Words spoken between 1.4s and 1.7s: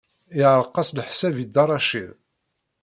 Dda